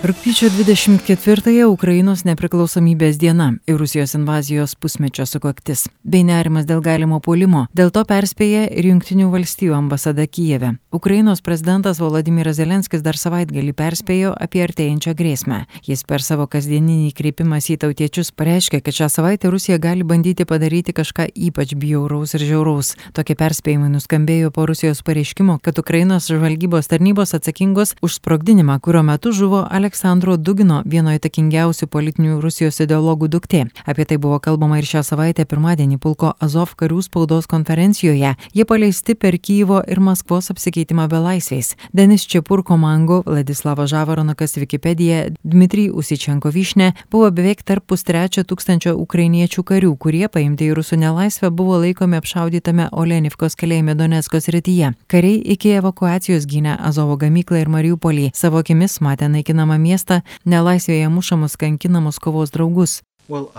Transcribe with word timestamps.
Rūpiučio 0.00 0.48
24-ąją 0.48 1.66
Ukrainos 1.68 2.22
nepriklausomybės 2.24 3.18
diena 3.20 3.50
ir 3.68 3.76
Rusijos 3.76 4.14
invazijos 4.16 4.72
pusmečio 4.80 5.26
sukaktis, 5.28 5.82
bei 6.08 6.24
nerimas 6.24 6.64
dėl 6.64 6.80
galimo 6.80 7.18
puolimo. 7.20 7.66
Dėl 7.76 7.92
to 7.92 8.06
perspėja 8.08 8.62
ir 8.72 8.88
Junktinių 8.88 9.28
valstijų 9.28 9.76
ambasada 9.76 10.24
Kijeve. 10.24 10.70
Ukrainos 10.92 11.40
prezidentas 11.40 12.00
Volodymyras 12.00 12.56
Zelenskis 12.58 13.04
dar 13.06 13.14
savaitgalį 13.14 13.70
perspėjo 13.78 14.32
apie 14.34 14.64
artėjančią 14.64 15.12
grėsmę. 15.14 15.58
Jis 15.86 16.00
per 16.02 16.18
savo 16.18 16.48
kasdieninį 16.50 17.12
kreipimas 17.14 17.68
į 17.70 17.76
tautiečius 17.84 18.32
pareiškė, 18.34 18.80
kad 18.82 18.96
šią 18.96 19.06
savaitę 19.14 19.52
Rusija 19.54 19.78
gali 19.78 20.02
bandyti 20.02 20.42
padaryti 20.42 20.90
kažką 20.90 21.28
ypač 21.30 21.76
bjauraus 21.78 22.34
ir 22.34 22.42
žiauraus. 22.48 22.96
Tokie 23.14 23.36
perspėjimai 23.38 23.92
nuskambėjo 23.92 24.50
po 24.50 24.64
Rusijos 24.66 25.04
pareiškimo, 25.06 25.60
kad 25.62 25.78
Ukrainos 25.78 26.26
žvalgybos 26.26 26.90
tarnybos 26.90 27.36
atsakingos 27.38 27.94
už 28.02 28.18
sprogdinimą, 28.18 28.80
kurio 28.82 29.04
metu 29.06 29.30
žuvo. 29.30 29.62
Aleksandro 29.70 30.34
Dugino, 30.42 30.82
vieno 30.82 31.14
įtakingiausių 31.14 31.86
politinių 31.86 32.40
Rusijos 32.42 32.82
ideologų 32.82 33.30
duktė. 33.30 33.62
Apie 33.86 34.08
tai 34.10 34.18
buvo 34.18 34.40
kalbama 34.42 34.82
ir 34.82 34.90
šią 34.90 35.06
savaitę 35.06 35.46
pirmadienį 35.46 36.02
pulko 36.02 36.34
Azov 36.42 36.74
karių 36.74 36.98
spaudos 37.06 37.46
konferencijoje. 37.46 38.34
Jie 38.58 38.66
paleisti 38.66 39.14
per 39.14 39.38
Kyjivo 39.38 39.84
ir 39.86 40.02
Maskvos 40.02 40.50
apsikeitimą 40.50 40.79
belaisviais. 40.88 41.76
Denis 41.92 42.26
Čiapurko 42.26 42.76
Mango, 42.76 43.22
Vladislavas 43.26 43.90
Žavaronakas 43.90 44.56
Wikipedia, 44.56 45.30
Dmitrij 45.44 45.90
Usičenko 45.90 46.50
Vyšnė 46.50 46.92
buvo 47.10 47.30
beveik 47.30 47.62
tarp 47.62 47.86
pustrečio 47.86 48.42
tūkstančio 48.42 48.94
ukrainiečių 48.96 49.62
karių, 49.62 49.96
kurie 49.96 50.28
paimti 50.28 50.70
į 50.70 50.74
rusų 50.78 50.96
nelaisvę 50.96 51.50
buvo 51.50 51.78
laikomi 51.82 52.16
apšaudytame 52.16 52.88
Olenivkos 52.92 53.56
kalėjime 53.56 53.94
Donetskos 53.94 54.48
rytyje. 54.48 54.94
Kariai 55.06 55.42
iki 55.54 55.76
evakuacijos 55.80 56.46
gynė 56.46 56.76
Azovo 56.78 57.16
gamyklą 57.16 57.60
ir 57.60 57.68
Mariupolį. 57.68 58.30
Savo 58.34 58.62
akimis 58.62 59.00
matė 59.00 59.28
naikinamą 59.28 59.78
miestą, 59.78 60.22
nelaisvėje 60.44 61.08
mušamus 61.08 61.56
kankinamus 61.56 62.18
kovos 62.18 62.50
draugus. 62.50 63.02
Well, 63.28 63.50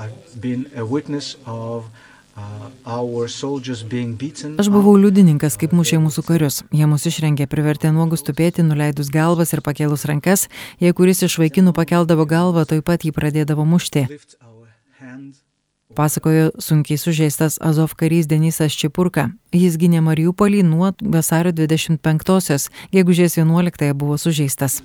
Aš 4.62 4.70
buvau 4.72 4.94
liudininkas, 5.00 5.58
kaip 5.60 5.74
mušė 5.76 6.00
mūsų 6.04 6.24
karius. 6.28 6.62
Jie 6.72 6.88
mus 6.88 7.08
išrengė, 7.10 7.48
privertė 7.52 7.92
nuogus 7.96 8.24
tupėti, 8.28 8.64
nuleidus 8.64 9.12
galvas 9.12 9.52
ir 9.54 9.64
pakėlus 9.66 10.08
rankas. 10.10 10.48
Jei 10.80 10.96
kuris 10.96 11.24
iš 11.28 11.38
vaikinų 11.42 11.76
pakeldavo 11.76 12.28
galvą, 12.30 12.66
toj 12.70 12.82
pat 12.88 13.04
jį 13.04 13.12
pradėdavo 13.18 13.68
mušti. 13.68 14.08
Pasakojo 15.95 16.52
sunkiai 16.59 16.97
sužeistas 16.97 17.58
Azov 17.61 17.95
karys 17.95 18.28
Denisas 18.28 18.73
Čipurka. 18.73 19.30
Jis 19.52 19.75
gynė 19.75 20.00
Mariupolį 20.00 20.61
nuo 20.64 20.94
vasario 21.02 21.52
25-osios, 21.52 22.70
gegužės 22.95 23.36
11-ąją 23.36 23.97
buvo 24.00 24.16
sužeistas. 24.17 24.80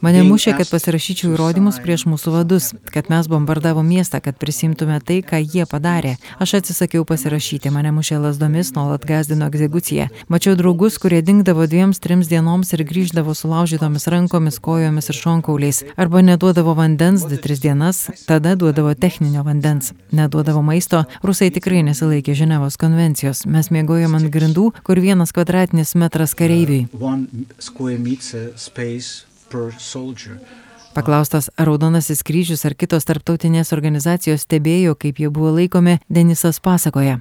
Mane 0.00 0.22
mušė, 0.24 0.54
kad 0.56 0.68
pasirašyčiau 0.72 1.34
įrodymus 1.34 1.76
prieš 1.84 2.06
mūsų 2.08 2.32
vadus, 2.32 2.70
kad 2.88 3.10
mes 3.12 3.26
bombardavo 3.28 3.82
miestą, 3.84 4.22
kad 4.24 4.38
prisimtume 4.40 4.96
tai, 5.04 5.18
ką 5.20 5.36
jie 5.44 5.66
padarė. 5.68 6.14
Aš 6.40 6.54
atsisakiau 6.62 7.04
pasirašyti, 7.04 7.68
mane 7.74 7.92
mušė 7.92 8.16
lasdomis, 8.22 8.70
nuolat 8.72 9.04
gazdino 9.04 9.50
egzekuciją. 9.52 10.06
Mačiau 10.32 10.56
draugus, 10.56 10.96
kurie 11.02 11.20
dingdavo 11.20 11.66
dviems, 11.68 12.00
trims 12.00 12.32
dienoms 12.32 12.72
ir 12.72 12.86
grįždavo 12.88 13.36
sulaužytomis 13.36 14.08
rankomis, 14.08 14.56
kojomis 14.56 15.12
ir 15.12 15.20
šonkauliais. 15.20 15.82
Arba 16.00 16.24
neduodavo 16.24 16.72
vandens 16.80 17.28
2-3 17.28 17.60
dienas, 17.66 18.06
tada 18.24 18.56
duodavo 18.56 18.96
techninio 19.10 19.42
vandens. 19.42 19.92
Neduodavo 20.10 20.62
maisto, 20.62 21.02
rusai 21.26 21.50
tikrai 21.50 21.82
nesilaikė 21.88 22.36
Ženevos 22.38 22.78
konvencijos. 22.78 23.42
Mes 23.50 23.70
mėgojom 23.74 24.14
ant 24.20 24.30
grindų, 24.30 24.70
kur 24.86 25.02
vienas 25.02 25.34
kvadratinis 25.34 25.96
metras 25.98 26.36
kareiviui. 26.38 26.86
Paklaustas, 30.90 31.50
ar 31.56 31.68
Raudonasis 31.70 32.22
kryžius 32.26 32.64
ar 32.66 32.74
kitos 32.74 33.06
tarptautinės 33.06 33.70
organizacijos 33.74 34.42
stebėjo, 34.42 34.96
kaip 34.98 35.20
jie 35.22 35.28
buvo 35.30 35.52
laikomi, 35.54 35.98
Denisas 36.10 36.58
pasakoja. 36.62 37.20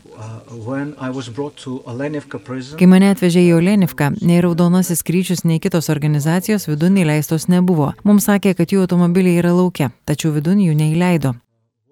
Kai 2.79 2.87
mane 2.89 3.11
atvežė 3.13 3.43
į 3.45 3.51
Olenivką, 3.59 4.09
nei 4.25 4.39
Raudonasis 4.45 5.05
kryžius, 5.05 5.45
nei 5.45 5.61
kitos 5.61 5.89
organizacijos 5.93 6.65
vidun 6.69 6.97
įleistos 6.97 7.45
nebuvo. 7.49 7.91
Mums 8.03 8.25
sakė, 8.29 8.55
kad 8.57 8.73
jų 8.73 8.87
automobiliai 8.87 9.37
yra 9.43 9.53
laukia, 9.53 9.93
tačiau 10.09 10.33
vidun 10.33 10.65
jų 10.65 10.73
neįleido. 10.81 11.35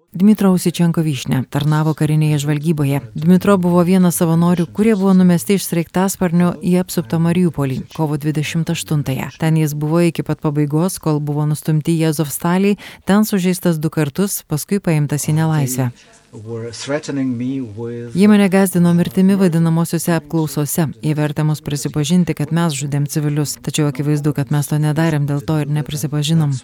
Dmitro 0.08 0.54
Usičenko 0.56 1.02
Vyšnė 1.04 1.42
tarnavo 1.52 1.92
karinėje 1.92 2.38
žvalgyboje. 2.40 3.02
Dmitro 3.12 3.58
buvo 3.60 3.82
vienas 3.84 4.16
savanorių, 4.16 4.64
kurie 4.72 4.94
buvo 4.96 5.12
numesti 5.12 5.58
iš 5.58 5.66
sraigtasparnio 5.68 6.54
į 6.64 6.78
apsuptą 6.80 7.18
Mariupolį 7.20 7.82
kovo 7.92 8.16
28-ąją. 8.16 9.28
Ten 9.36 9.58
jis 9.60 9.74
buvo 9.76 10.00
iki 10.06 10.24
pat 10.24 10.40
pabaigos, 10.40 10.96
kol 10.96 11.20
buvo 11.20 11.44
nustumti 11.50 11.92
į 12.00 12.06
Azovstalį, 12.08 12.78
ten 13.04 13.28
sužeistas 13.28 13.76
du 13.76 13.90
kartus, 13.92 14.40
paskui 14.48 14.80
paimtas 14.80 15.28
į 15.28 15.36
nelaisvę. 15.42 15.90
Jie 18.16 18.32
mane 18.32 18.48
gazdino 18.48 18.94
mirtimi 18.96 19.36
vadinamosiose 19.36 20.16
apklausose, 20.16 20.88
įvertė 21.04 21.44
mus 21.44 21.60
prisipažinti, 21.60 22.32
kad 22.32 22.48
mes 22.56 22.72
žudėm 22.80 23.04
civilius, 23.12 23.58
tačiau 23.60 23.92
akivaizdu, 23.92 24.32
kad 24.40 24.56
mes 24.56 24.72
to 24.72 24.80
nedarėm, 24.80 25.28
dėl 25.28 25.44
to 25.44 25.60
ir 25.60 25.68
neprisipažinom. 25.68 26.56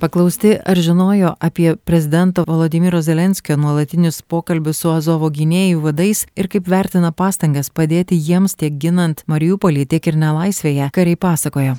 Paklausti, 0.00 0.54
ar 0.64 0.78
žinojo 0.78 1.34
apie 1.40 1.74
prezidento 1.76 2.44
Volodymyro 2.46 3.02
Zelenskio 3.02 3.56
nuolatinius 3.56 4.22
pokalbius 4.22 4.78
su 4.78 4.92
Azovo 4.94 5.26
gynėjų 5.26 5.80
vadais 5.82 6.22
ir 6.38 6.46
kaip 6.46 6.68
vertina 6.70 7.10
pastangas 7.10 7.66
padėti 7.74 8.14
jiems 8.14 8.54
tiek 8.54 8.76
ginant 8.78 9.24
Mariupolį, 9.26 9.88
tiek 9.90 10.06
ir 10.06 10.18
nelaisvėje, 10.22 10.86
kariai 10.94 11.18
pasakojo. 11.18 11.74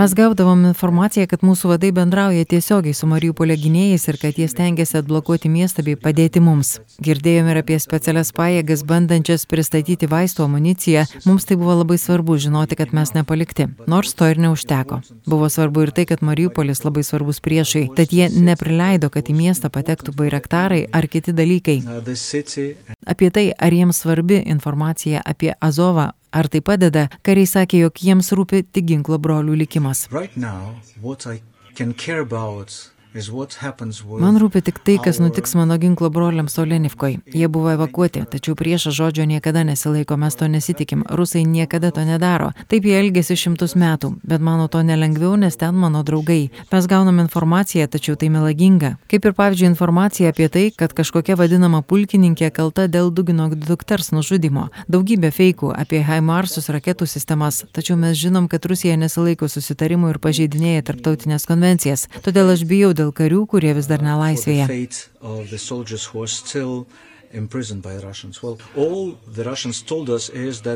Mes 0.00 0.14
gaudavom 0.16 0.64
informaciją, 0.70 1.28
kad 1.28 1.44
mūsų 1.44 1.74
vadai 1.74 1.92
bendrauja 1.92 2.48
tiesiogiai 2.48 2.96
su 2.96 3.10
Mariupolio 3.10 3.58
gynėjais 3.60 4.08
ir 4.08 4.20
kad 4.22 4.40
jie 4.40 4.48
stengiasi 4.48 4.96
atblokuoti 5.02 5.52
miestą 5.52 5.84
bei 5.84 6.00
padėti 6.00 6.40
mums. 6.40 6.78
Girdėjome 7.04 7.52
ir 7.52 7.60
apie 7.60 7.76
specialias 7.84 8.32
pajėgas 8.32 8.86
bandančias 8.88 9.44
pristatyti 9.44 10.08
vaistų 10.08 10.48
amuniciją. 10.48 11.04
Mums 11.28 11.44
tai 11.44 11.60
buvo 11.60 11.76
labai 11.82 12.00
svarbu 12.00 12.40
žinoti, 12.40 12.80
kad 12.80 12.96
mes 12.96 13.12
nepalikti, 13.12 13.68
nors 13.84 14.16
to 14.16 14.32
ir 14.32 14.40
neužteko. 14.40 15.02
Buvo 15.28 15.49
svarbu 15.50 15.84
ir 15.86 15.92
tai, 15.96 16.06
kad 16.08 16.22
Mariupolis 16.26 16.84
labai 16.84 17.02
svarbus 17.06 17.40
priešai, 17.44 17.88
tad 17.96 18.14
jie 18.14 18.28
neprileido, 18.30 19.10
kad 19.12 19.28
į 19.30 19.36
miestą 19.36 19.70
patektų 19.72 20.14
bairaktarai 20.16 20.84
ar 20.92 21.08
kiti 21.10 21.34
dalykai. 21.36 21.80
Apie 23.06 23.30
tai, 23.34 23.46
ar 23.52 23.76
jiems 23.76 24.02
svarbi 24.04 24.40
informacija 24.54 25.22
apie 25.24 25.52
Azovą, 25.60 26.10
ar 26.30 26.48
tai 26.48 26.62
padeda, 26.64 27.08
kariai 27.26 27.50
sakė, 27.50 27.84
jog 27.86 28.02
jiems 28.06 28.32
rūpi 28.36 28.64
tik 28.70 28.88
ginklo 28.92 29.18
brolių 29.18 29.58
likimas. 29.64 30.06
Right 30.14 30.36
now, 30.36 30.76
Man 34.22 34.36
rūpi 34.38 34.60
tik 34.62 34.76
tai, 34.86 34.94
kas 35.02 35.18
nutiks 35.18 35.56
mano 35.58 35.74
ginklo 35.82 36.10
broliams 36.14 36.54
Olenivkoje. 36.62 37.18
Jie 37.34 37.48
buvo 37.50 37.72
evakuoti, 37.74 38.22
tačiau 38.30 38.54
priešas 38.54 38.94
žodžio 38.94 39.24
niekada 39.26 39.64
nesilaiko, 39.66 40.14
mes 40.14 40.36
to 40.38 40.46
nesitikim. 40.46 41.02
Rusai 41.10 41.42
niekada 41.42 41.90
to 41.90 42.04
nedaro. 42.06 42.52
Taip 42.70 42.86
jie 42.86 42.94
elgėsi 43.00 43.34
šimtus 43.34 43.74
metų, 43.74 44.12
bet 44.22 44.44
mano 44.46 44.68
to 44.70 44.84
nelengviau, 44.86 45.32
nes 45.34 45.58
ten 45.58 45.74
mano 45.74 46.04
draugai. 46.06 46.52
Mes 46.70 46.86
gaunam 46.86 47.18
informaciją, 47.24 47.88
tačiau 47.90 48.14
tai 48.14 48.28
melaginga. 48.30 48.92
Kaip 49.10 49.26
ir 49.26 49.34
pavyzdžiui 49.34 49.70
informacija 49.72 50.30
apie 50.30 50.46
tai, 50.46 50.64
kad 50.70 50.94
kažkokia 50.94 51.34
vadinama 51.40 51.82
pulkininkė 51.82 52.52
kalta 52.54 52.86
dėl 52.86 53.10
Dugino 53.10 53.48
dukters 53.50 54.12
nužudimo. 54.14 54.68
Daugybė 54.86 55.32
feikų 55.34 55.72
apie 55.74 56.04
Haimarsus 56.06 56.70
raketų 56.70 57.10
sistemas, 57.10 57.64
tačiau 57.74 57.98
mes 57.98 58.14
žinom, 58.22 58.46
kad 58.46 58.70
Rusija 58.70 58.94
nesilaiko 58.94 59.50
susitarimų 59.50 60.14
ir 60.14 60.22
pažeidinėja 60.22 60.86
tarptautinės 60.92 61.50
konvencijas. 61.50 62.06
Todėl 62.22 62.54
aš 62.54 62.62
bijau 62.70 62.94
dėl 63.00 63.12
karių, 63.16 63.44
kurie 63.50 63.74
vis 63.76 63.88
dar 63.90 64.04
nelaisvėje. 64.04 64.68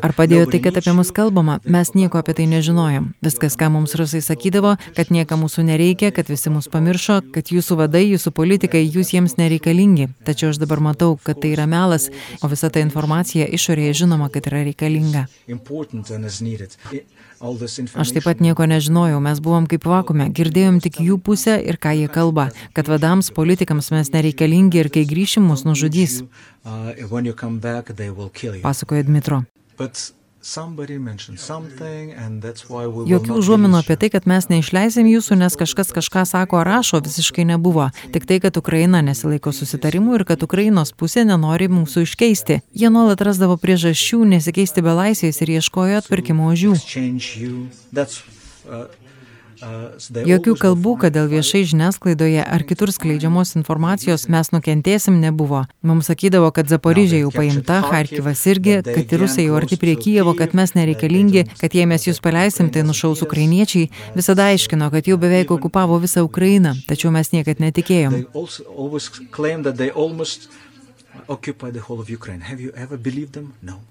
Ar 0.04 0.12
padėjo 0.15 0.44
tai, 0.53 0.60
kad 0.62 0.76
apie 0.78 0.92
mus 0.94 1.10
kalbama? 1.15 1.56
Mes 1.67 1.90
nieko 1.99 2.20
apie 2.20 2.34
tai 2.38 2.46
nežinojom. 2.46 3.08
Viskas, 3.26 3.56
ką 3.58 3.73
mums 3.75 3.96
rusai 3.99 4.23
sakydavo, 4.23 4.76
kad 4.94 5.11
nieka 5.11 5.34
mūsų 5.40 5.64
nereikia, 5.67 6.12
kad 6.14 6.31
visi 6.31 6.52
mus 6.55 6.70
pamiršo, 6.70 7.20
kad 7.34 7.50
jūsų 7.50 7.78
vadai, 7.82 8.05
jūsų 8.12 8.31
politikai, 8.38 8.84
jūs 8.87 9.11
jiems 9.17 9.34
nereikalingi. 9.40 10.12
Tačiau 10.28 10.52
aš 10.55 10.62
dabar 10.62 10.82
matau, 10.93 11.19
kad 11.26 11.43
tai 11.43 11.56
yra 11.56 11.67
melas, 11.67 12.06
o 12.38 12.50
visa 12.52 12.70
ta 12.70 12.84
informacija 12.84 13.50
išorėje 13.50 14.05
žinoma, 14.05 14.31
kad 14.31 14.46
yra 14.46 14.62
reikalinga. 14.69 15.26
Aš 17.44 18.14
taip 18.14 18.25
pat 18.25 18.38
nieko 18.40 18.64
nežinojau, 18.70 19.19
mes 19.20 19.40
buvom 19.44 19.67
kaip 19.69 19.84
vakume, 19.90 20.31
girdėjom 20.32 20.78
tik 20.81 21.00
jų 21.02 21.19
pusę 21.20 21.58
ir 21.61 21.76
ką 21.82 21.93
jie 21.99 22.06
kalba, 22.08 22.46
kad 22.76 22.88
vadams, 22.88 23.28
politikams 23.34 23.90
mes 23.93 24.08
nereikalingi 24.14 24.81
ir 24.81 24.88
kai 24.94 25.02
grįšim 25.11 25.44
mus 25.50 25.67
nužudys. 25.67 26.23
Pasakoja 28.64 29.05
Dmitro. 29.06 29.43
Jokių 33.08 33.37
užuominų 33.41 33.79
apie 33.81 33.96
tai, 33.96 34.11
kad 34.12 34.26
mes 34.29 34.50
neišleisim 34.50 35.06
jūsų, 35.08 35.38
nes 35.41 35.56
kažkas 35.56 35.88
kažką 35.96 36.25
sako 36.29 36.58
ar 36.61 36.69
rašo, 36.69 37.00
visiškai 37.05 37.46
nebuvo. 37.49 37.87
Tik 38.12 38.26
tai, 38.29 38.38
kad 38.44 38.58
Ukraina 38.61 39.00
nesilaiko 39.05 39.55
susitarimų 39.56 40.19
ir 40.19 40.26
kad 40.29 40.44
Ukrainos 40.44 40.93
pusė 40.93 41.25
nenori 41.25 41.70
mūsų 41.73 42.05
iškeisti. 42.05 42.61
Jie 42.76 42.93
nuolat 42.93 43.25
rasdavo 43.25 43.56
priežasčių 43.61 44.20
nesikeisti 44.35 44.85
belaisviais 44.85 45.40
ir 45.40 45.56
ieškojo 45.56 46.02
atpirkimo 46.05 46.52
už 46.52 46.67
jų. 46.69 46.76
Jokių 49.60 50.54
kalbų, 50.60 50.94
kad 51.04 51.14
dėl 51.14 51.28
viešai 51.30 51.62
žiniasklaidoje 51.70 52.42
ar 52.42 52.64
kitur 52.66 52.90
skleidžiamos 52.94 53.54
informacijos 53.58 54.26
mes 54.32 54.50
nukentėsim 54.54 55.20
nebuvo. 55.22 55.64
Mums 55.86 56.10
sakydavo, 56.10 56.50
kad 56.54 56.70
Zaporižė 56.72 57.22
jau 57.22 57.30
paimta, 57.34 57.80
Harkivas 57.84 58.42
irgi, 58.50 58.80
kad 58.86 59.14
ir 59.14 59.24
rusai 59.24 59.46
jau 59.46 59.56
arti 59.58 59.78
prie 59.80 59.94
Kijevo, 60.00 60.34
kad 60.38 60.56
mes 60.58 60.74
nereikalingi, 60.76 61.46
kad 61.60 61.76
jei 61.76 61.86
mes 61.90 62.08
jūs 62.08 62.20
paleisim, 62.24 62.70
tai 62.74 62.84
nušaus 62.86 63.22
ukrainiečiai. 63.26 63.90
Visada 64.16 64.50
aiškino, 64.52 64.90
kad 64.94 65.08
jau 65.08 65.18
beveik 65.20 65.54
okupavo 65.54 66.00
visą 66.02 66.26
Ukrainą, 66.26 66.74
tačiau 66.88 67.14
mes 67.14 67.32
niekad 67.34 67.62
netikėjom. 67.62 68.20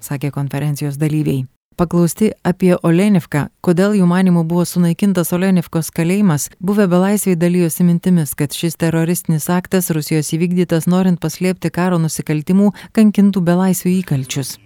Sakė 0.04 0.32
konferencijos 0.36 1.00
dalyviai. 1.02 1.48
Paklausti 1.78 2.30
apie 2.46 2.74
Olenivką, 2.86 3.48
kodėl 3.66 3.96
jų 3.98 4.08
manimų 4.10 4.44
buvo 4.50 4.66
sunaikintas 4.70 5.34
Olenivkos 5.34 5.90
kalėjimas, 5.96 6.50
buvę 6.62 6.86
belaisviai 6.92 7.40
dalyjosi 7.40 7.86
mintimis, 7.88 8.36
kad 8.38 8.54
šis 8.54 8.78
teroristinis 8.78 9.50
aktas 9.50 9.90
Rusijos 9.96 10.30
įvykdytas 10.38 10.86
norint 10.92 11.22
paslėpti 11.24 11.74
karo 11.74 11.98
nusikaltimų 12.04 12.74
kankintų 12.94 13.42
belaisvių 13.42 13.98
įkalčius. 14.04 14.60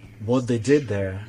There, 0.88 1.20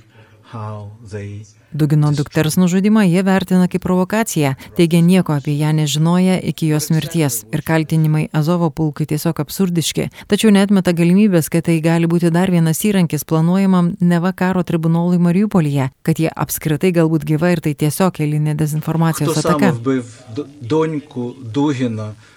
they 1.12 1.46
Dugino 1.75 2.12
dukters 2.15 2.55
nužudimą 2.56 3.03
jie 3.03 3.23
vertina 3.27 3.67
kaip 3.69 3.83
provokaciją, 3.83 4.53
teigia 4.77 5.01
nieko 5.03 5.35
apie 5.35 5.56
ją 5.59 5.73
nežinoja 5.75 6.37
iki 6.39 6.69
jos 6.71 6.91
mirties 6.95 7.41
ir 7.53 7.62
kaltinimai 7.67 8.29
Azovo 8.33 8.71
pulkui 8.71 9.06
tiesiog 9.11 9.41
absurdiški, 9.43 10.06
tačiau 10.31 10.53
netmeta 10.55 10.95
galimybės, 10.95 11.51
kad 11.51 11.67
tai 11.67 11.81
gali 11.83 12.06
būti 12.06 12.31
dar 12.31 12.53
vienas 12.55 12.85
įrankis 12.87 13.27
planuojamam 13.27 13.97
neva 14.01 14.33
karo 14.33 14.62
tribunolui 14.62 15.19
Mariupolyje, 15.19 15.91
kad 16.06 16.23
jie 16.23 16.31
apskritai 16.31 16.93
galbūt 16.95 17.27
gyva 17.27 17.51
ir 17.56 17.65
tai 17.65 17.75
tiesiog 17.75 18.23
eilinė 18.23 18.55
dezinformacijos 18.55 19.43
ataka. 19.43 19.75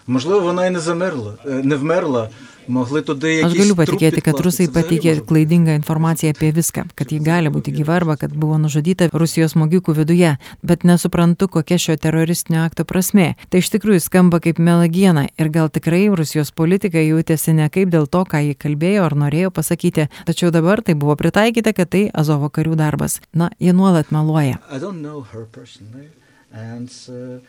Можливо, 0.08 0.40
вона 0.40 0.66
і 0.68 0.70
не 0.70 0.80
замерла, 0.80 1.34
не 1.46 1.76
вмерла, 1.76 2.30
Aš 2.69 3.57
galiu 3.59 3.75
patikėti, 3.79 4.23
kad 4.23 4.39
rusai 4.45 4.69
pateikė 4.73 5.17
klaidingą 5.27 5.75
informaciją 5.81 6.33
apie 6.35 6.53
viską, 6.55 6.85
kad 6.99 7.11
ji 7.11 7.19
gali 7.25 7.51
būti 7.51 7.75
gyva 7.75 7.97
arba 7.99 8.17
kad 8.21 8.35
buvo 8.39 8.59
nužudyta 8.63 9.09
Rusijos 9.13 9.57
smogikų 9.57 9.95
viduje, 9.97 10.37
bet 10.63 10.87
nesuprantu, 10.87 11.49
kokia 11.51 11.79
šio 11.83 11.97
teroristinio 11.99 12.63
akto 12.63 12.87
prasme. 12.89 13.33
Tai 13.51 13.63
iš 13.63 13.73
tikrųjų 13.75 14.05
skamba 14.05 14.39
kaip 14.45 14.63
melagiena 14.63 15.27
ir 15.35 15.51
gal 15.55 15.73
tikrai 15.75 16.05
Rusijos 16.15 16.53
politika 16.55 17.03
jautėsi 17.03 17.57
ne 17.59 17.67
kaip 17.73 17.91
dėl 17.91 18.07
to, 18.07 18.23
ką 18.23 18.45
jį 18.47 18.57
kalbėjo 18.63 19.09
ar 19.09 19.19
norėjo 19.25 19.51
pasakyti, 19.55 20.09
tačiau 20.29 20.53
dabar 20.55 20.85
tai 20.87 20.95
buvo 20.95 21.19
pritaikyta, 21.19 21.75
kad 21.75 21.91
tai 21.91 22.07
Azovo 22.15 22.51
karių 22.53 22.79
darbas. 22.79 23.19
Na, 23.35 23.51
jie 23.59 23.75
nuolat 23.75 24.15
meluoja. 24.15 24.61
And, 26.53 26.91
uh, 27.09 27.41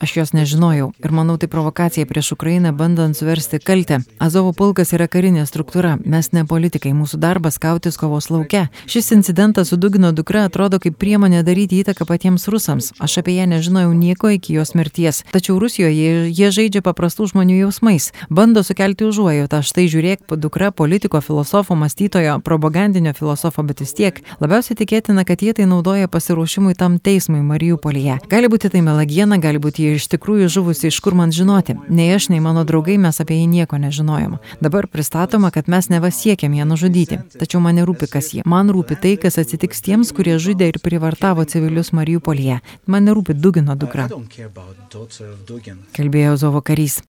Aš 0.00 0.16
jos 0.16 0.32
nežinojau 0.32 0.90
ir 1.04 1.12
manau 1.12 1.36
tai 1.40 1.48
provokacija 1.48 2.06
prieš 2.06 2.32
Ukrainą 2.32 2.72
bandant 2.72 3.16
suversti 3.16 3.58
kaltę. 3.58 4.00
Azovo 4.18 4.52
pulkas 4.52 4.92
yra 4.92 5.08
karinė 5.08 5.46
struktūra, 5.48 5.96
mes 6.04 6.32
ne 6.32 6.44
politikai, 6.44 6.92
mūsų 6.94 7.20
darbas 7.20 7.58
kautis 7.58 7.96
kovos 8.00 8.30
laukia. 8.30 8.68
Šis 8.86 9.10
incidentas 9.16 9.72
su 9.72 9.76
Dugino 9.76 10.12
dukra 10.12 10.44
atrodo 10.48 10.78
kaip 10.78 10.98
priemonė 11.00 11.42
daryti 11.46 11.80
įtaką 11.82 12.06
patiems 12.06 12.48
rusams. 12.52 12.92
Aš 13.00 13.18
apie 13.22 13.36
ją 13.38 13.46
nežinojau 13.50 13.92
nieko 13.96 14.30
iki 14.36 14.54
jos 14.58 14.74
mirties. 14.74 15.22
Tačiau 15.32 15.58
Rusijoje 15.62 16.30
jie 16.30 16.50
žaidžia 16.50 16.82
paprastų 16.84 17.30
žmonių 17.32 17.60
jausmais, 17.64 18.10
bando 18.30 18.62
sukelti 18.66 19.08
užuojautą. 19.08 19.62
Štai 19.64 19.88
žiūrėk, 19.90 20.28
dukra 20.36 20.70
politiko, 20.70 21.20
filosofo, 21.20 21.74
mąstytojo, 21.74 22.38
propagandinio 22.44 23.14
filosofo, 23.16 23.64
bet 23.66 23.80
vis 23.84 23.94
tiek 23.96 24.22
labiausiai 24.40 24.78
tikėtina, 24.78 25.24
kad 25.28 25.42
jie 25.42 25.54
tai 25.56 25.66
naudoja 25.70 26.08
pasiruošimui 26.08 26.76
tam 26.78 26.98
teismui 26.98 27.42
Mariupolyje. 27.44 28.20
Gali 28.30 28.50
būti 28.52 28.70
tai 28.72 28.82
melagiena 28.90 29.38
gali 29.38 29.60
būti 29.62 29.86
jie 29.86 29.96
iš 29.98 30.08
tikrųjų 30.12 30.48
žuvusi, 30.50 30.88
iš 30.90 30.98
kur 31.04 31.16
man 31.18 31.34
žinoti. 31.34 31.76
Nei 31.88 32.10
aš, 32.14 32.28
nei 32.32 32.42
mano 32.42 32.64
draugai 32.68 32.98
mes 32.98 33.22
apie 33.22 33.38
jį 33.40 33.46
nieko 33.54 33.78
nežinojom. 33.80 34.38
Dabar 34.64 34.88
pristatoma, 34.90 35.52
kad 35.54 35.70
mes 35.70 35.90
neva 35.92 36.10
siekiam 36.14 36.54
ją 36.58 36.66
nužudyti. 36.68 37.20
Tačiau 37.40 37.62
man 37.64 37.78
nerūpi, 37.78 38.10
kas 38.10 38.32
jie. 38.34 38.42
Man 38.48 38.72
rūpi 38.74 38.98
tai, 39.00 39.14
kas 39.20 39.38
atsitiks 39.42 39.84
tiems, 39.86 40.14
kurie 40.16 40.38
žudė 40.42 40.72
ir 40.72 40.80
privartavo 40.82 41.46
civilius 41.46 41.94
Mariupolyje. 41.96 42.60
Man 42.90 43.06
nerūpi 43.08 43.38
Dugino 43.38 43.78
dukra. 43.78 44.08
Kalbėjo 45.96 46.36
Zovo 46.40 46.64
karys. 46.64 47.00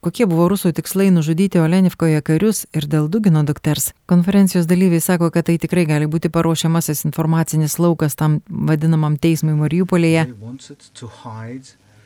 Kokie 0.00 0.24
buvo 0.24 0.46
rusų 0.48 0.70
tikslai 0.72 1.10
nužudyti 1.12 1.58
Olenivkoje 1.60 2.22
karius 2.24 2.62
ir 2.72 2.86
dėl 2.88 3.10
Dugino 3.12 3.42
dukters? 3.44 3.90
Konferencijos 4.08 4.64
dalyviai 4.70 5.02
sako, 5.04 5.28
kad 5.34 5.44
tai 5.50 5.58
tikrai 5.60 5.84
gali 5.90 6.08
būti 6.08 6.30
paruošiamasis 6.32 7.04
informacinis 7.04 7.76
laukas 7.76 8.16
tam 8.16 8.38
vadinamam 8.48 9.18
teismui 9.20 9.52
Mariupolėje. 9.60 10.24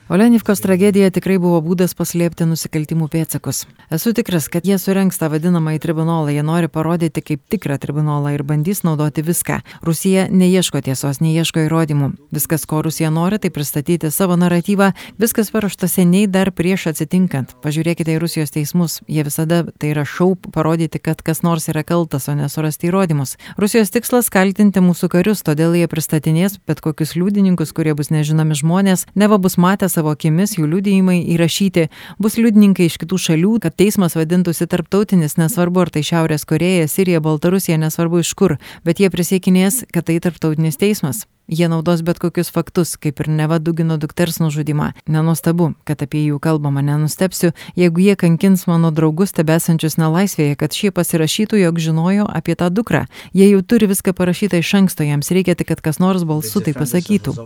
Olenivkos 0.08 0.60
tragedija 0.60 1.08
tikrai 1.08 1.38
buvo 1.40 1.62
būdas 1.64 1.94
paslėpti 1.96 2.44
nusikaltimų 2.44 3.06
pėtsakus. 3.08 3.62
Esu 3.88 4.10
tikras, 4.12 4.50
kad 4.52 4.66
jie 4.68 4.76
surenks 4.76 5.16
tą 5.16 5.30
vadinamąjį 5.32 5.78
tribunolą, 5.80 6.28
jie 6.28 6.42
nori 6.44 6.68
parodyti 6.68 7.22
kaip 7.24 7.40
tikrą 7.48 7.78
tribunolą 7.80 8.34
ir 8.34 8.44
bandys 8.44 8.82
naudoti 8.84 9.24
viską. 9.24 9.62
Rusija 9.80 10.26
neieško 10.28 10.82
tiesos, 10.84 11.22
neieško 11.24 11.62
įrodymų. 11.64 12.10
Viskas, 12.36 12.66
ko 12.68 12.82
Rusija 12.84 13.08
nori, 13.08 13.38
tai 13.40 13.48
pristatyti 13.48 14.10
savo 14.12 14.36
naratyvą, 14.36 14.90
viskas 15.16 15.48
paruošta 15.54 15.88
seniai 15.88 16.28
dar 16.28 16.52
prieš 16.52 16.90
atsitinkant. 16.92 17.56
Pažiūrėkite 17.64 18.12
į 18.12 18.20
Rusijos 18.20 18.52
teismus, 18.52 18.98
jie 19.08 19.24
visada 19.24 19.62
tai 19.72 19.94
yra 19.94 20.04
šau 20.04 20.34
parodyti, 20.36 21.00
kad 21.00 21.24
kas 21.24 21.40
nors 21.40 21.70
yra 21.72 21.80
kaltas, 21.80 22.28
o 22.28 22.36
nesurasti 22.36 22.90
įrodymus. 22.92 23.38
Rusijos 23.56 23.88
tikslas 23.96 24.28
kaltinti 24.28 24.84
mūsų 24.84 25.08
karius, 25.16 25.40
todėl 25.48 25.72
jie 25.80 25.88
pristatinės 25.88 26.60
bet 26.68 26.84
kokius 26.84 27.16
liudininkus, 27.16 27.72
kurie 27.72 27.96
bus 27.96 28.12
nežinomi 28.12 28.60
žmonės, 28.60 29.08
neva 29.16 29.40
bus 29.40 29.56
matę 29.56 29.93
savo 29.94 30.12
akimis, 30.14 30.56
jų 30.58 30.68
liudijimai 30.72 31.20
įrašyti, 31.34 31.88
bus 32.22 32.38
liudininkai 32.40 32.88
iš 32.90 32.98
kitų 33.02 33.20
šalių, 33.26 33.52
kad 33.64 33.76
teismas 33.78 34.18
vadintųsi 34.18 34.66
tarptautinis, 34.70 35.38
nesvarbu 35.40 35.84
ar 35.84 35.94
tai 35.94 36.04
Šiaurės 36.06 36.46
Koreja, 36.48 36.88
Sirija, 36.90 37.22
Baltarusija, 37.24 37.78
nesvarbu 37.80 38.24
iš 38.24 38.34
kur, 38.38 38.58
bet 38.84 39.02
jie 39.02 39.12
prisiekinės, 39.14 39.84
kad 39.94 40.10
tai 40.10 40.18
tarptautinis 40.24 40.80
teismas. 40.80 41.24
Jie 41.48 41.68
naudos 41.68 42.00
bet 42.00 42.16
kokius 42.16 42.48
faktus, 42.48 42.94
kaip 42.96 43.20
ir 43.20 43.28
neva 43.28 43.58
Dugino 43.60 43.98
dukters 44.00 44.38
nužudimą. 44.40 44.94
Nenustabu, 45.04 45.74
kad 45.84 46.00
apie 46.00 46.22
jų 46.24 46.38
kalbama, 46.40 46.80
nenustepsiu, 46.80 47.52
jeigu 47.76 48.00
jie 48.00 48.16
kankins 48.16 48.64
mano 48.70 48.88
draugus 48.88 49.36
tebesančius 49.36 49.98
nelaisvėje, 50.00 50.56
kad 50.56 50.72
šie 50.72 50.88
pasirašytų, 50.96 51.60
jog 51.60 51.84
žinojo 51.84 52.24
apie 52.24 52.56
tą 52.56 52.72
dukrą. 52.72 53.04
Jie 53.36 53.52
jau 53.52 53.60
turi 53.60 53.92
viską 53.92 54.16
parašyta 54.16 54.64
iš 54.64 54.72
anksto, 54.80 55.04
jiems 55.04 55.28
reikia 55.36 55.52
tik, 55.52 55.68
kad 55.74 55.84
kas 55.84 56.00
nors 56.00 56.24
balsu 56.24 56.64
tai 56.64 56.72
pasakytų. 56.72 57.36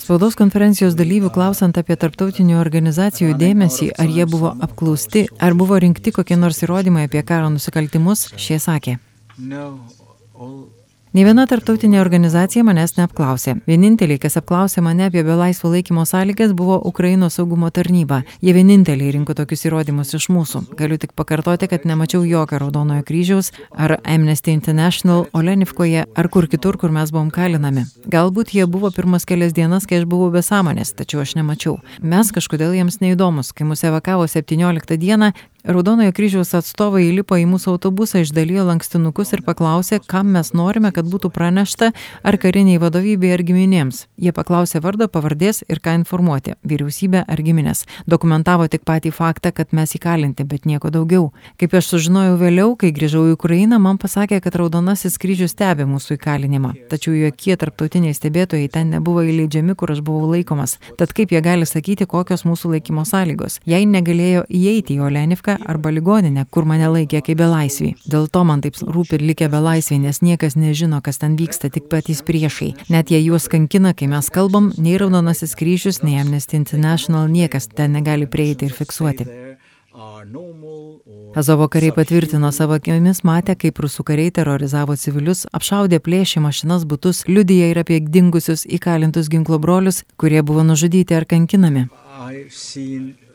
Spaudos 0.00 0.36
konferencijos 0.38 0.96
dalyvių 0.98 1.30
klausant 1.34 1.78
apie 1.80 1.96
tarptautinių 2.00 2.58
organizacijų 2.60 3.36
dėmesį, 3.40 3.92
ar 3.98 4.10
jie 4.10 4.26
buvo 4.30 4.54
apklausti, 4.66 5.26
ar 5.38 5.56
buvo 5.58 5.78
rinkti 5.82 6.14
kokie 6.16 6.38
nors 6.40 6.62
įrodymai 6.64 7.06
apie 7.08 7.22
karo 7.26 7.50
nusikaltimus, 7.54 8.28
šie 8.40 8.60
sakė. 8.62 8.98
Ne 11.10 11.24
viena 11.26 11.42
tarptautinė 11.50 11.98
organizacija 11.98 12.62
manęs 12.62 12.92
neapklausė. 12.94 13.56
Vieninteliai, 13.66 14.20
kas 14.22 14.36
apklausė 14.38 14.78
mane 14.86 15.08
apie 15.08 15.24
belaisvo 15.26 15.72
laikymo 15.72 16.04
sąlygas, 16.06 16.52
buvo 16.54 16.76
Ukrainos 16.86 17.34
saugumo 17.40 17.66
tarnyba. 17.74 18.20
Jie 18.46 18.54
vieninteliai 18.54 19.10
rinko 19.16 19.34
tokius 19.34 19.66
įrodymus 19.66 20.14
iš 20.14 20.28
mūsų. 20.30 20.62
Galiu 20.78 21.00
tik 21.02 21.16
pakartoti, 21.18 21.66
kad 21.66 21.82
nemačiau 21.90 22.22
jokio 22.22 22.60
Raudonojo 22.62 23.02
kryžiaus 23.08 23.50
ar 23.74 23.96
Amnesty 24.04 24.54
International 24.54 25.26
Olenivkoje 25.34 26.06
ar 26.14 26.30
kur 26.30 26.46
kitur, 26.46 26.78
kur 26.78 26.94
mes 26.94 27.10
buvom 27.10 27.34
kalinami. 27.34 27.88
Galbūt 28.06 28.54
jie 28.54 28.70
buvo 28.70 28.94
pirmas 28.94 29.26
kelias 29.26 29.56
dienas, 29.58 29.90
kai 29.90 30.04
aš 30.04 30.06
buvau 30.06 30.30
be 30.30 30.46
sąmonės, 30.46 30.94
tačiau 30.94 31.24
aš 31.26 31.34
nemačiau. 31.40 31.80
Mes 32.06 32.30
kažkodėl 32.30 32.78
jiems 32.78 33.02
neįdomus. 33.02 33.50
Kai 33.50 33.66
mus 33.66 33.82
evakavo 33.82 34.30
17 34.30 34.94
dieną, 35.02 35.34
Raudonojo 35.64 36.12
kryžiaus 36.16 36.54
atstovai 36.56 37.02
įlipo 37.10 37.36
į 37.36 37.44
mūsų 37.50 37.74
autobusą, 37.74 38.22
išdalijo 38.24 38.62
lankstinukus 38.64 39.34
ir 39.36 39.42
paklausė, 39.44 39.98
kam 40.00 40.30
mes 40.32 40.54
norime, 40.56 40.88
kad 40.96 41.04
būtų 41.04 41.28
pranešta, 41.34 41.90
ar 42.24 42.38
kariniai 42.40 42.80
vadovybei 42.80 43.34
ar 43.34 43.42
giminėms. 43.44 44.06
Jie 44.16 44.32
paklausė 44.32 44.80
vardo, 44.80 45.04
pavardės 45.12 45.60
ir 45.68 45.82
ką 45.84 45.98
informuoti- 46.00 46.54
vyriausybę 46.70 47.24
ar 47.28 47.42
giminės. 47.44 47.84
Dokumentavo 48.06 48.68
tik 48.68 48.84
patį 48.88 49.12
faktą, 49.12 49.52
kad 49.52 49.72
mes 49.72 49.92
įkalinti, 49.92 50.48
bet 50.48 50.64
nieko 50.64 50.90
daugiau. 50.90 51.32
Kaip 51.58 51.74
aš 51.74 51.92
sužinojau 51.92 52.38
vėliau, 52.40 52.78
kai 52.78 52.90
grįžau 52.92 53.28
į 53.28 53.36
Ukrainą, 53.36 53.78
man 53.78 53.98
pasakė, 53.98 54.40
kad 54.40 54.54
Raudonasis 54.54 55.18
kryžius 55.18 55.52
stebi 55.52 55.84
mūsų 55.84 56.16
įkalinimą. 56.16 56.88
Tačiau 56.88 57.12
jokie 57.12 57.56
tarptautiniai 57.56 58.14
stebėtojai 58.14 58.70
ten 58.70 58.90
nebuvo 58.90 59.20
įleidžiami, 59.20 59.76
kur 59.76 59.90
aš 59.90 60.00
buvau 60.00 60.32
laikomas. 60.32 60.78
Tad 60.96 61.12
kaip 61.12 61.28
jie 61.28 61.42
gali 61.42 61.66
sakyti, 61.66 62.06
kokios 62.06 62.44
mūsų 62.44 62.80
laikymo 62.80 63.04
sąlygos? 63.04 63.60
Jei 63.66 63.84
negalėjo 63.84 64.46
įeiti 64.48 64.96
į 64.96 65.04
Olenivką, 65.04 65.49
cechą 65.50 65.64
arba 65.66 65.90
ligoninę, 65.90 66.44
kur 66.50 66.64
mane 66.64 66.88
laikė 66.88 67.22
kaip 67.22 67.38
belaisvį. 67.38 67.94
Dėl 68.06 68.28
to 68.28 68.44
man 68.44 68.60
taip 68.60 68.76
rūpi 68.76 69.18
likę 69.20 69.48
belaisviai, 69.48 70.00
nes 70.00 70.22
niekas 70.22 70.56
nežino, 70.56 71.00
kas 71.02 71.18
ten 71.18 71.36
vyksta, 71.36 71.70
tik 71.70 71.88
patys 71.88 72.22
priešai. 72.22 72.74
Net 72.88 73.10
jei 73.10 73.24
juos 73.24 73.48
kankina, 73.48 73.94
kai 73.94 74.08
mes 74.08 74.30
kalbam, 74.30 74.72
nei 74.78 74.98
Raudonasis 74.98 75.54
kryžius, 75.54 76.02
nei 76.02 76.20
Amnesty 76.20 76.56
International 76.56 77.28
niekas 77.28 77.68
ten 77.68 77.92
negali 77.92 78.26
prieiti 78.26 78.66
ir 78.66 78.72
fiksuoti. 78.72 79.26
Azovo 81.34 81.68
kariai 81.68 81.92
patvirtino 81.94 82.52
savo 82.52 82.76
akimis 82.78 83.22
matę, 83.26 83.56
kaip 83.58 83.78
rusų 83.82 84.04
kariai 84.06 84.30
terorizavo 84.34 84.96
civilius, 84.96 85.46
apšaudė 85.52 85.98
plėšį 86.02 86.44
mašinas 86.46 86.86
būtus, 86.86 87.24
liudyja 87.26 87.72
ir 87.72 87.82
apie 87.82 87.98
dingusius 88.00 88.66
įkalintus 88.66 89.30
ginklo 89.30 89.58
brolius, 89.58 90.04
kurie 90.16 90.42
buvo 90.42 90.62
nužudyti 90.66 91.18
ar 91.18 91.26
kankinami. 91.26 91.88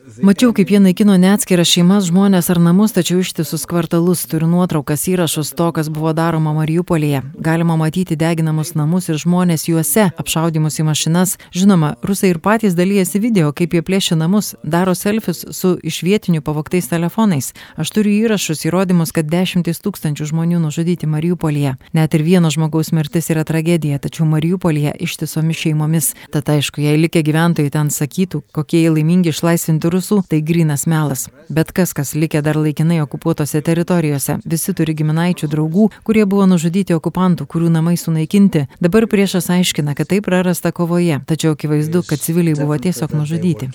Mačiau, 0.05 0.51
kaip 0.53 0.69
jie 0.69 0.77
naikino 0.77 1.15
neatskiras 1.17 1.65
šeimas, 1.65 2.05
žmonės 2.11 2.51
ar 2.53 2.59
namus, 2.61 2.91
tačiau 2.93 3.23
ištisus 3.23 3.63
kvartalus 3.65 4.21
turiu 4.29 4.45
nuotraukas 4.45 5.07
įrašus 5.09 5.49
to, 5.57 5.71
kas 5.73 5.87
buvo 5.89 6.11
daroma 6.13 6.51
Mariupolėje. 6.53 7.23
Galima 7.41 7.73
matyti 7.79 8.13
deginamus 8.13 8.75
namus 8.77 9.09
ir 9.09 9.17
žmonės 9.17 9.65
juose, 9.65 10.11
apšaudimus 10.13 10.77
į 10.77 10.85
mašinas. 10.85 11.33
Žinoma, 11.57 11.95
rusai 12.05 12.29
ir 12.35 12.39
patys 12.43 12.77
dalyjasi 12.77 13.21
video, 13.23 13.49
kaip 13.49 13.73
jie 13.73 13.81
plėšia 13.81 14.17
namus, 14.19 14.51
daro 14.61 14.93
selfius 14.93 15.41
su 15.57 15.73
iš 15.81 16.03
vietinių 16.05 16.43
pavoktais 16.45 16.91
telefonais. 16.91 17.55
Aš 17.73 17.95
turiu 17.97 18.13
įrašus, 18.13 18.61
įrodymus, 18.69 19.09
kad 19.15 19.25
dešimtis 19.25 19.81
tūkstančių 19.81 20.29
žmonių 20.29 20.61
nužudyti 20.67 21.09
Mariupolėje. 21.09 21.79
Net 21.97 22.13
ir 22.13 22.25
vieno 22.29 22.53
žmogaus 22.53 22.93
mirtis 22.93 23.31
yra 23.33 23.41
tragedija, 23.41 23.97
tačiau 24.05 24.29
Mariupolėje 24.29 24.93
ištisomis 25.09 25.65
šeimomis. 25.65 26.13
Tad 26.29 26.53
aišku, 26.53 26.85
jei 26.85 27.01
likę 27.01 27.25
gyventojai 27.25 27.73
ten 27.73 27.89
sakytų, 27.89 28.45
kokie 28.53 28.85
jie 28.85 28.93
laimingi 28.93 29.33
išlaisvinti 29.33 29.89
rusų 29.89 29.94
tai 30.29 30.41
grynas 30.41 30.85
melas. 30.87 31.27
Bet 31.49 31.71
kas, 31.75 31.93
kas 31.93 32.15
likė 32.15 32.41
dar 32.45 32.57
laikinai 32.59 33.01
okupuotose 33.03 33.61
teritorijose, 33.61 34.39
visi 34.45 34.73
turi 34.73 34.95
giminaičių 34.97 35.49
draugų, 35.51 35.89
kurie 36.07 36.25
buvo 36.25 36.47
nužudyti 36.49 36.95
okupantų, 36.97 37.45
kurių 37.45 37.69
namai 37.77 37.95
sunaikinti. 37.97 38.65
Dabar 38.81 39.07
priešas 39.11 39.49
aiškina, 39.53 39.95
kad 39.95 40.09
tai 40.11 40.21
prarasta 40.25 40.71
kovoje, 40.71 41.19
tačiau 41.27 41.55
akivaizdu, 41.55 42.03
kad 42.09 42.19
civiliai 42.19 42.57
buvo 42.59 42.77
tiesiog 42.77 43.13
nužudyti. 43.15 43.69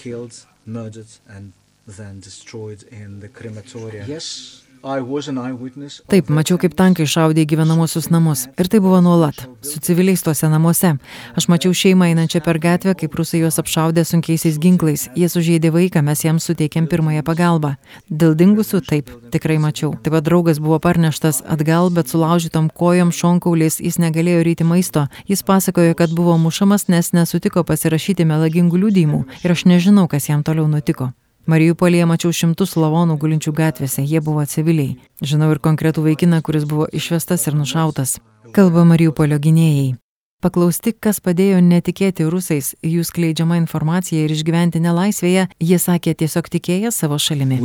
Yes, 4.09 4.63
Taip, 6.09 6.31
mačiau, 6.33 6.57
kaip 6.61 6.73
tankai 6.77 7.05
šaudė 7.05 7.43
į 7.45 7.49
gyvenamosius 7.53 8.09
namus. 8.09 8.47
Ir 8.57 8.71
tai 8.73 8.81
buvo 8.81 9.03
nuolat. 9.05 9.43
Su 9.67 9.81
civiliais 9.85 10.25
tuose 10.25 10.49
namuose. 10.49 10.95
Aš 11.37 11.49
mačiau 11.53 11.75
šeimą 11.77 12.09
einančią 12.09 12.41
per 12.47 12.57
gatvę, 12.63 12.95
kaip 12.97 13.19
rusai 13.21 13.43
juos 13.43 13.61
apšaudė 13.61 14.07
sunkiaisiais 14.09 14.57
ginklais. 14.63 15.09
Jie 15.13 15.29
sužeidė 15.29 15.75
vaiką, 15.75 16.01
mes 16.07 16.25
jiems 16.25 16.49
suteikėm 16.49 16.89
pirmąją 16.89 17.27
pagalbą. 17.29 17.75
Dėl 18.09 18.33
dingusių, 18.41 18.81
taip, 18.89 19.13
tikrai 19.35 19.61
mačiau. 19.61 19.93
Taip 20.01 20.17
pat 20.17 20.25
draugas 20.25 20.63
buvo 20.65 20.81
parneštas 20.81 21.45
atgal, 21.45 21.93
bet 21.93 22.09
sulaužytom 22.09 22.73
kojom 22.73 23.13
šonkauliais 23.13 23.83
jis 23.85 24.01
negalėjo 24.01 24.45
ryti 24.49 24.65
maisto. 24.65 25.09
Jis 25.29 25.45
pasakojo, 25.45 25.93
kad 25.99 26.17
buvo 26.17 26.41
mušamas, 26.41 26.89
nes 26.89 27.13
nesutiko 27.13 27.69
pasirašyti 27.69 28.25
melagingų 28.25 28.87
liudymų. 28.87 29.27
Ir 29.45 29.59
aš 29.59 29.69
nežinau, 29.69 30.09
kas 30.09 30.33
jam 30.33 30.41
toliau 30.47 30.71
nutiko. 30.73 31.13
Mariupolėje 31.51 32.07
mačiau 32.07 32.31
šimtus 32.37 32.77
lavonų 32.79 33.17
gulinčių 33.19 33.53
gatvėse, 33.57 34.05
jie 34.07 34.21
buvo 34.23 34.45
civiliai. 34.47 34.93
Žinau 35.19 35.49
ir 35.51 35.59
konkretų 35.65 36.05
vaikiną, 36.05 36.39
kuris 36.47 36.67
buvo 36.69 36.87
išvestas 36.95 37.49
ir 37.49 37.57
nušautas. 37.59 38.21
Kalba 38.55 38.85
Mariupolio 38.87 39.39
gynėjai. 39.43 39.97
Paklausti, 40.41 40.93
kas 40.95 41.19
padėjo 41.21 41.59
netikėti 41.61 42.29
rusais 42.31 42.71
jų 42.87 43.03
skleidžiama 43.05 43.59
informacija 43.59 44.23
ir 44.23 44.33
išgyventi 44.33 44.81
nelaisvėje, 44.85 45.49
jie 45.59 45.79
sakė 45.83 46.15
tiesiog 46.23 46.53
tikėję 46.55 46.95
savo 46.95 47.19
šalimi. 47.19 47.59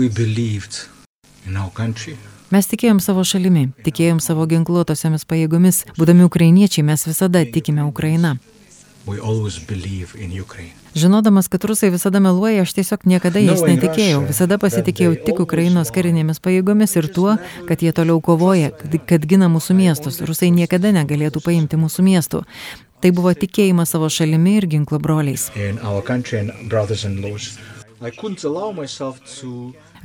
Mes 2.51 2.68
tikėjom 2.74 3.00
savo 3.04 3.24
šalimi, 3.27 3.70
tikėjom 3.86 4.20
savo 4.24 4.50
ginkluotosiamis 4.50 5.30
pajėgomis. 5.30 5.86
Būdami 6.00 6.25
ukrainiečiai, 6.25 6.84
mes 6.89 7.06
visada 7.06 7.46
tikime 7.46 7.86
Ukrainą. 7.86 8.36
Žinodamas, 10.96 11.48
kad 11.52 11.64
rusai 11.68 11.92
visada 11.94 12.20
meluoja, 12.24 12.64
aš 12.64 12.74
tiesiog 12.78 13.04
niekada 13.10 13.42
jais 13.44 13.62
netikėjau. 13.68 14.24
Visada 14.30 14.58
pasitikėjau 14.62 15.18
tik 15.28 15.42
Ukrainos 15.44 15.92
karinėmis 15.94 16.40
pajėgomis 16.42 16.96
ir 16.98 17.10
tuo, 17.14 17.36
kad 17.68 17.84
jie 17.84 17.92
toliau 17.94 18.22
kovoja, 18.24 18.72
kad, 18.80 18.96
kad 19.10 19.28
gina 19.30 19.50
mūsų 19.52 19.76
miestus. 19.78 20.22
Rusai 20.26 20.50
niekada 20.56 20.94
negalėtų 20.96 21.44
paimti 21.46 21.78
mūsų 21.78 22.06
miestų. 22.08 22.46
Tai 23.04 23.12
buvo 23.14 23.36
tikėjimas 23.38 23.92
savo 23.94 24.10
šalimi 24.10 24.56
ir 24.62 24.70
ginklo 24.72 24.98
broliais. 25.04 25.52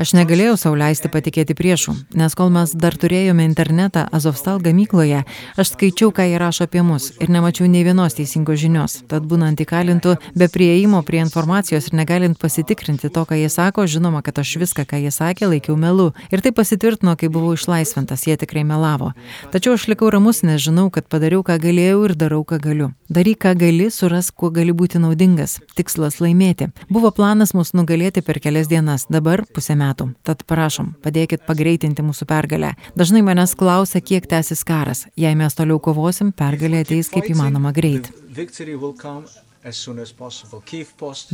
Aš 0.01 0.15
negalėjau 0.17 0.55
sauliaisti 0.57 1.11
patikėti 1.13 1.53
priešų, 1.53 1.93
nes 2.17 2.33
kol 2.33 2.49
mes 2.55 2.71
dar 2.73 2.95
turėjome 2.97 3.45
internetą 3.45 4.07
Azovstal 4.17 4.57
gamykloje, 4.65 5.19
aš 5.61 5.73
skaičiau, 5.75 6.09
ką 6.17 6.25
jie 6.25 6.39
rašo 6.41 6.65
apie 6.65 6.81
mus 6.81 7.11
ir 7.21 7.29
nemačiau 7.29 7.69
nei 7.69 7.83
vienos 7.85 8.17
teisingos 8.17 8.63
žinios. 8.63 8.95
Tad 9.11 9.27
būnant 9.29 9.61
įkalintų, 9.61 10.15
be 10.41 10.49
prieimo 10.49 11.03
prie 11.05 11.21
informacijos 11.21 11.91
ir 11.91 11.99
negalint 12.01 12.41
pasitikrinti 12.41 13.13
to, 13.13 13.27
ką 13.29 13.37
jie 13.43 13.51
sako, 13.53 13.85
žinoma, 13.85 14.25
kad 14.25 14.41
aš 14.41 14.55
viską, 14.63 14.87
ką 14.89 15.03
jie 15.05 15.13
sakė, 15.13 15.51
laikiau 15.53 15.77
melu. 15.77 16.15
Ir 16.33 16.41
tai 16.41 16.55
pasitvirtino, 16.57 17.13
kai 17.21 17.29
buvau 17.29 17.53
išlaisvintas, 17.59 18.25
jie 18.25 18.39
tikrai 18.41 18.65
melavo. 18.65 19.13
Tačiau 19.53 19.77
aš 19.77 19.85
likau 19.93 20.09
ramus, 20.09 20.41
nes 20.49 20.65
žinau, 20.65 20.89
kad 20.89 21.13
padariau, 21.13 21.45
ką 21.45 21.61
galėjau 21.61 22.07
ir 22.09 22.17
darau, 22.17 22.41
ką 22.41 22.57
galiu. 22.65 22.95
Daryk, 23.11 23.41
ką 23.43 23.57
gali, 23.59 23.89
suras, 23.91 24.29
kuo 24.31 24.53
gali 24.55 24.71
būti 24.71 25.01
naudingas. 25.03 25.57
Tikslas 25.75 26.21
laimėti. 26.23 26.69
Buvo 26.95 27.11
planas 27.11 27.51
mus 27.59 27.73
nugalėti 27.75 28.23
per 28.23 28.39
kelias 28.39 28.71
dienas, 28.71 29.09
dabar 29.11 29.43
pusę 29.51 29.75
metų. 29.75 30.13
Tad 30.23 30.45
prašom, 30.47 30.93
padėkit 31.03 31.43
pagreitinti 31.49 32.07
mūsų 32.07 32.29
pergalę. 32.31 32.77
Dažnai 32.95 33.25
manęs 33.27 33.57
klausia, 33.59 33.99
kiek 33.99 34.31
tęsis 34.31 34.63
karas. 34.63 35.09
Jei 35.19 35.35
mes 35.35 35.59
toliau 35.59 35.83
kovosim, 35.83 36.31
pergalė 36.31 36.85
ateis 36.87 37.11
kaip 37.11 37.27
įmanoma 37.35 37.75
greit. 37.75 38.13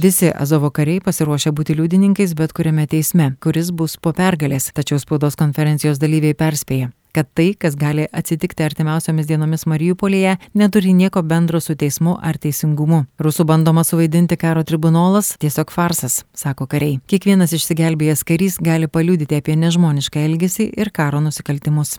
Visi 0.00 0.33
Azovo 0.33 0.73
kariai 0.73 1.04
pasiruošę 1.04 1.52
būti 1.52 1.76
liudininkais 1.76 2.33
bet 2.40 2.56
kuriame 2.56 2.88
teisme, 2.88 3.35
kuris 3.37 3.68
bus 3.68 4.00
po 4.00 4.16
pergalės, 4.16 4.73
tačiau 4.73 4.97
spaudos 4.97 5.37
konferencijos 5.37 6.00
dalyviai 6.00 6.33
perspėja 6.33 6.95
kad 7.16 7.28
tai, 7.32 7.49
kas 7.56 7.76
gali 7.80 8.04
atsitikti 8.12 8.64
artimiausiomis 8.66 9.28
dienomis 9.30 9.64
Mariupolėje, 9.70 10.37
neturi 10.54 10.92
nieko 10.96 11.23
bendro 11.25 11.61
su 11.64 11.76
teismu 11.80 12.18
ar 12.20 12.37
teisingumu. 12.42 13.04
Rusų 13.23 13.46
bandoma 13.49 13.85
suvaidinti 13.88 14.37
karo 14.40 14.64
tribunolas 14.68 15.35
tiesiog 15.40 15.73
farsas, 15.73 16.25
sako 16.37 16.68
kariai. 16.68 16.99
Kiekvienas 17.08 17.56
išsigelbėjęs 17.56 18.26
karys 18.28 18.61
gali 18.61 18.90
paliudyti 18.92 19.40
apie 19.40 19.56
nežmonišką 19.56 20.26
elgesį 20.28 20.68
ir 20.76 20.92
karo 20.92 21.25
nusikaltimus. 21.25 21.96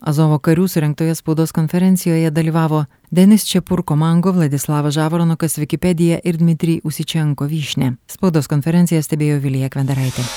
Azovo 0.00 0.36
karių 0.38 0.66
surinktoje 0.68 1.14
spaudos 1.16 1.54
konferencijoje 1.56 2.30
dalyvavo 2.30 2.84
Denis 3.10 3.46
Čepurko 3.48 3.96
Mango, 3.96 4.32
Vladislavas 4.36 4.94
Žavoronukas, 4.94 5.56
Wikipedija 5.58 6.20
ir 6.24 6.36
Dmitrij 6.36 6.82
Usičenko 6.84 7.48
Vyšnė. 7.48 7.94
Spaudos 8.12 8.48
konferenciją 8.52 9.00
stebėjo 9.02 9.40
Vilija 9.40 9.72
Kvendaraitė. 9.72 10.28